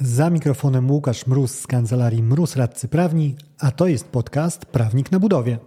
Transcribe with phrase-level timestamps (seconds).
[0.00, 5.20] Za mikrofonem Łukasz Mróz z kancelarii Mróz Radcy Prawni, a to jest podcast Prawnik na
[5.20, 5.58] Budowie.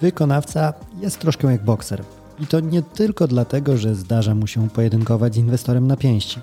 [0.00, 2.13] Wykonawca jest troszkę jak bokser.
[2.40, 6.40] I to nie tylko dlatego, że zdarza mu się pojedynkować z inwestorem na pięści.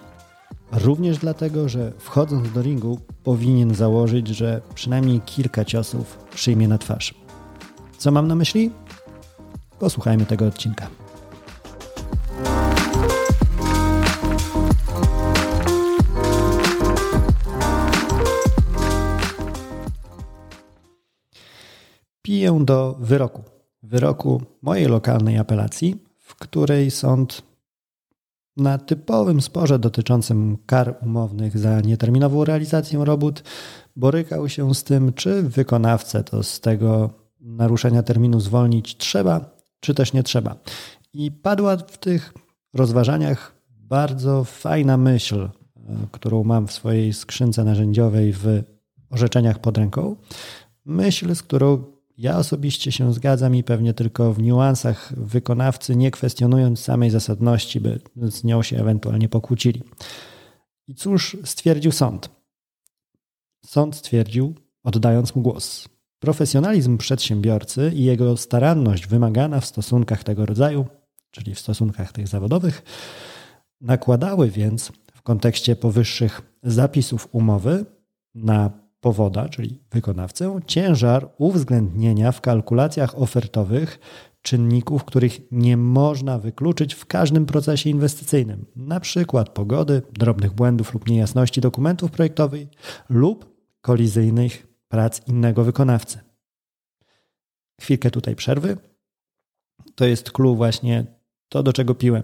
[0.71, 7.13] Również dlatego, że wchodząc do ringu powinien założyć, że przynajmniej kilka ciosów przyjmie na twarz.
[7.97, 8.71] Co mam na myśli?
[9.79, 10.87] Posłuchajmy tego odcinka.
[22.21, 23.50] Piję do wyroku
[23.91, 27.41] wyroku mojej lokalnej apelacji, w której sąd
[28.57, 33.43] na typowym sporze dotyczącym kar umownych za nieterminową realizację robót
[33.95, 40.13] borykał się z tym, czy wykonawcę to z tego naruszenia terminu zwolnić trzeba, czy też
[40.13, 40.55] nie trzeba.
[41.13, 42.33] I padła w tych
[42.73, 45.49] rozważaniach bardzo fajna myśl,
[46.11, 48.63] którą mam w swojej skrzynce narzędziowej w
[49.09, 50.15] orzeczeniach pod ręką.
[50.85, 51.83] Myśl, z którą
[52.21, 57.99] ja osobiście się zgadzam i pewnie tylko w niuansach wykonawcy, nie kwestionując samej zasadności, by
[58.15, 59.83] z nią się ewentualnie pokłócili.
[60.87, 62.29] I cóż stwierdził sąd?
[63.65, 65.89] Sąd stwierdził, oddając mu głos.
[66.19, 70.85] Profesjonalizm przedsiębiorcy i jego staranność wymagana w stosunkach tego rodzaju,
[71.31, 72.81] czyli w stosunkach tych zawodowych,
[73.81, 77.85] nakładały więc w kontekście powyższych zapisów umowy
[78.35, 83.99] na powoda, czyli wykonawcę, ciężar uwzględnienia w kalkulacjach ofertowych
[84.41, 88.65] czynników, których nie można wykluczyć w każdym procesie inwestycyjnym,
[88.99, 92.67] przykład pogody, drobnych błędów lub niejasności dokumentów projektowych
[93.09, 96.19] lub kolizyjnych prac innego wykonawcy.
[97.81, 98.77] Chwilkę tutaj przerwy.
[99.95, 101.05] To jest clue właśnie
[101.49, 102.23] to, do czego piłem.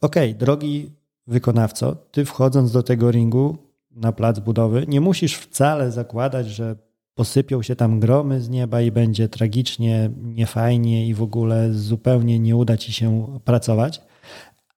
[0.00, 0.92] Ok, drogi
[1.26, 3.58] wykonawco, ty wchodząc do tego ringu
[3.96, 6.76] na plac budowy, nie musisz wcale zakładać, że
[7.14, 12.56] posypią się tam gromy z nieba i będzie tragicznie, niefajnie i w ogóle zupełnie nie
[12.56, 14.02] uda ci się pracować,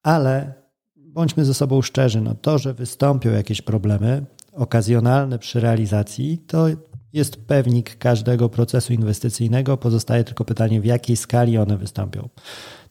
[0.04, 0.54] ale
[0.96, 6.68] bądźmy ze sobą szczerzy, no to, że wystąpią jakieś problemy okazjonalne przy realizacji, to
[7.14, 9.78] jest pewnik każdego procesu inwestycyjnego.
[9.78, 12.30] Pozostaje tylko pytanie, w jakiej skali one wystąpią.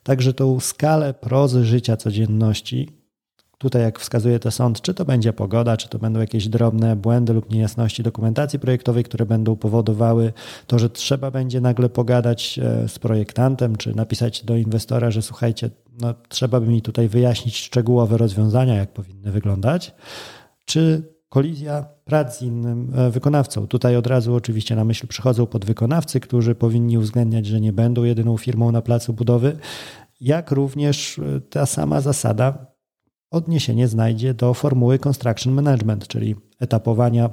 [0.03, 2.98] Także tą skalę prozy życia codzienności
[3.59, 7.33] Tutaj, jak wskazuje to sąd, czy to będzie pogoda, czy to będą jakieś drobne błędy
[7.33, 10.33] lub niejasności dokumentacji projektowej, które będą powodowały
[10.67, 15.69] to, że trzeba będzie nagle pogadać e, z projektantem, czy napisać do inwestora, że słuchajcie,
[16.01, 19.93] no, trzeba by mi tutaj wyjaśnić szczegółowe rozwiązania, jak powinny wyglądać,
[20.65, 23.67] czy kolizja prac z innym e, wykonawcą.
[23.67, 28.37] Tutaj od razu oczywiście na myśl przychodzą podwykonawcy, którzy powinni uwzględniać, że nie będą jedyną
[28.37, 29.57] firmą na placu budowy,
[30.21, 32.68] jak również e, ta sama zasada
[33.31, 37.29] odniesienie znajdzie do formuły construction management, czyli etapowania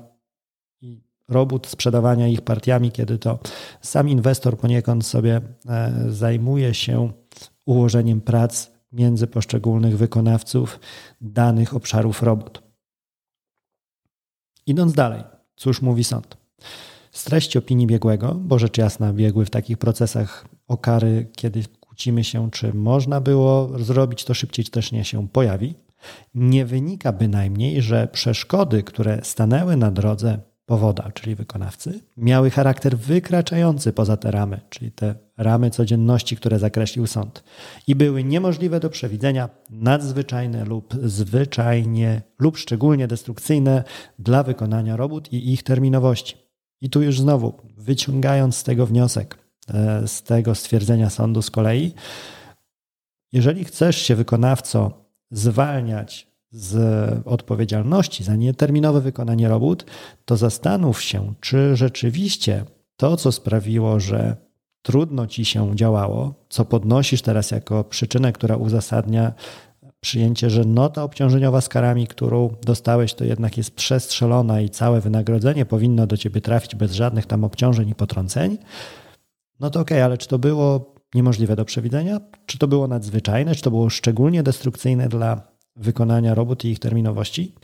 [0.80, 3.38] i robót, sprzedawania ich partiami, kiedy to
[3.80, 7.12] sam inwestor poniekąd sobie e, zajmuje się
[7.66, 10.80] ułożeniem prac między poszczególnych wykonawców
[11.20, 12.62] danych obszarów robót.
[14.66, 15.22] Idąc dalej,
[15.56, 16.36] cóż mówi sąd?
[17.10, 22.24] Z treści opinii biegłego, bo rzecz jasna biegły w takich procesach o kary, kiedy kłócimy
[22.24, 25.74] się, czy można było zrobić to szybciej, czy też nie się pojawi
[26.34, 33.92] nie wynika bynajmniej, że przeszkody, które stanęły na drodze powoda, czyli wykonawcy, miały charakter wykraczający
[33.92, 37.44] poza te ramy, czyli te ramy codzienności, które zakreślił sąd,
[37.86, 43.84] i były niemożliwe do przewidzenia, nadzwyczajne lub zwyczajnie lub szczególnie destrukcyjne
[44.18, 46.36] dla wykonania robót i ich terminowości.
[46.80, 49.38] I tu już znowu, wyciągając z tego wniosek,
[49.74, 51.94] e, z tego stwierdzenia sądu z kolei,
[53.32, 56.76] jeżeli chcesz się wykonawco zwalniać z
[57.26, 59.86] odpowiedzialności za nieterminowe wykonanie robót,
[60.24, 62.64] to zastanów się, czy rzeczywiście
[62.96, 64.36] to, co sprawiło, że
[64.82, 69.32] trudno ci się działało, co podnosisz teraz jako przyczynę, która uzasadnia
[70.00, 75.66] przyjęcie, że nota obciążeniowa z karami, którą dostałeś, to jednak jest przestrzelona i całe wynagrodzenie
[75.66, 78.58] powinno do ciebie trafić bez żadnych tam obciążeń i potrąceń,
[79.60, 82.20] no to okej, okay, ale czy to było niemożliwe do przewidzenia?
[82.46, 83.54] Czy to było nadzwyczajne?
[83.54, 85.40] Czy to było szczególnie destrukcyjne dla
[85.76, 87.54] wykonania robót i ich terminowości?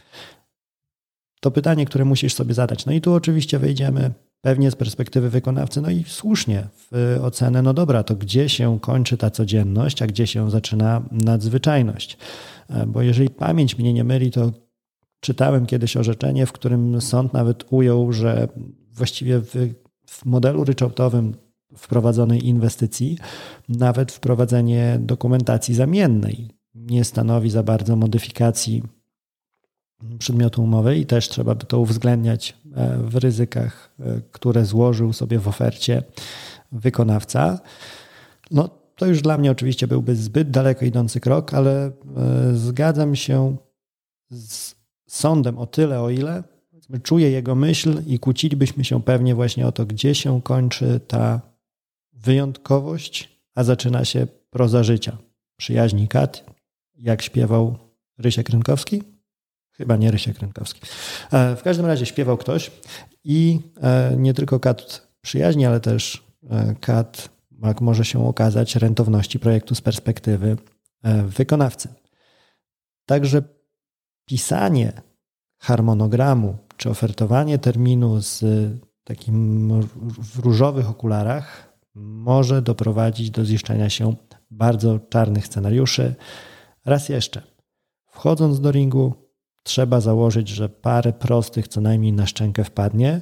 [1.40, 2.86] To pytanie, które musisz sobie zadać.
[2.86, 7.74] No i tu oczywiście wejdziemy pewnie z perspektywy wykonawcy, no i słusznie w ocenę, no
[7.74, 12.18] dobra, to gdzie się kończy ta codzienność, a gdzie się zaczyna nadzwyczajność?
[12.86, 14.52] bo jeżeli pamięć mnie nie myli, to
[15.20, 18.48] czytałem kiedyś orzeczenie, w którym sąd nawet ujął, że
[18.92, 19.54] właściwie w,
[20.06, 21.34] w modelu ryczałtowym
[21.76, 23.18] wprowadzonej inwestycji
[23.68, 28.82] nawet wprowadzenie dokumentacji zamiennej nie stanowi za bardzo modyfikacji
[30.18, 35.38] przedmiotu umowy i też trzeba by to uwzględniać e, w ryzykach, e, które złożył sobie
[35.38, 36.02] w ofercie
[36.72, 37.60] wykonawca.
[38.50, 41.92] No, to już dla mnie oczywiście byłby zbyt daleko idący krok, ale e,
[42.54, 43.56] zgadzam się
[44.30, 44.74] z
[45.08, 46.42] sądem o tyle, o ile
[47.02, 51.51] czuję jego myśl i kłócilibyśmy się pewnie właśnie o to, gdzie się kończy ta
[52.22, 55.18] wyjątkowość, a zaczyna się proza życia.
[55.56, 56.44] Przyjaźni Kat,
[56.94, 57.78] jak śpiewał
[58.18, 59.02] Rysiek Rynkowski?
[59.72, 60.80] Chyba nie Rysiek Rynkowski.
[61.32, 62.70] E, w każdym razie śpiewał ktoś
[63.24, 67.28] i e, nie tylko Kat przyjaźni, ale też e, Kat,
[67.62, 70.56] jak może się okazać, rentowności projektu z perspektywy
[71.26, 71.88] wykonawcy.
[73.06, 73.42] Także
[74.24, 74.92] pisanie
[75.58, 78.44] harmonogramu czy ofertowanie terminu z
[79.04, 79.68] takim
[80.18, 84.14] w różowych okularach może doprowadzić do ziszczenia się
[84.50, 86.14] bardzo czarnych scenariuszy.
[86.84, 87.42] Raz jeszcze,
[88.06, 89.14] wchodząc do ringu,
[89.62, 93.20] trzeba założyć, że parę prostych co najmniej na szczękę wpadnie.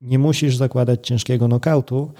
[0.00, 2.12] Nie musisz zakładać ciężkiego nokautu,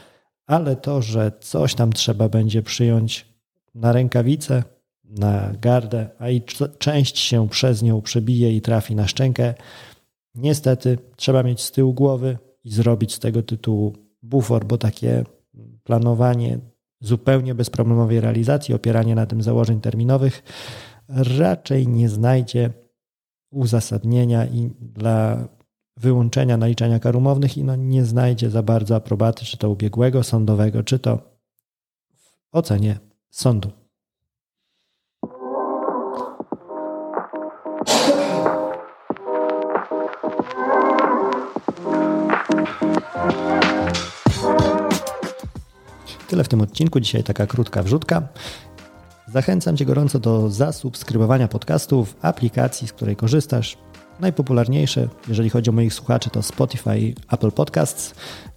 [0.47, 3.27] ale to, że coś tam trzeba będzie przyjąć
[3.75, 4.63] na rękawicę,
[5.05, 6.43] na gardę, a i
[6.79, 9.55] część się przez nią przebije i trafi na szczękę,
[10.35, 15.25] niestety trzeba mieć z tyłu głowy i zrobić z tego tytułu bufor, bo takie
[15.91, 16.59] planowanie
[17.01, 20.43] zupełnie bezproblemowej realizacji, opieranie na tym założeń terminowych
[21.39, 22.71] raczej nie znajdzie
[23.51, 25.49] uzasadnienia i dla
[25.97, 30.83] wyłączenia naliczania kar umownych i no nie znajdzie za bardzo aprobaty, czy to ubiegłego sądowego,
[30.83, 31.17] czy to
[32.15, 32.99] w ocenie
[33.31, 33.71] sądu.
[46.31, 47.01] Tyle w tym odcinku.
[47.01, 48.23] Dzisiaj taka krótka wrzutka.
[49.29, 53.79] Zachęcam Cię gorąco do zasubskrybowania podcastu w aplikacji, z której korzystasz.
[54.21, 58.15] Najpopularniejsze, jeżeli chodzi o moich słuchaczy, to Spotify i Apple Podcasts.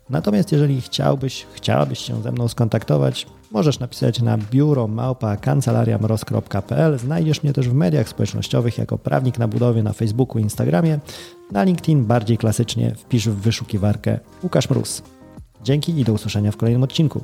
[0.09, 5.37] Natomiast jeżeli chciałbyś, chciałabyś się ze mną skontaktować, możesz napisać na biuro małpa.
[6.95, 10.99] Znajdziesz mnie też w mediach społecznościowych jako prawnik na budowie na Facebooku i Instagramie.
[11.51, 15.01] Na LinkedIn bardziej klasycznie wpisz w wyszukiwarkę Łukasz Mróz.
[15.63, 17.23] Dzięki i do usłyszenia w kolejnym odcinku.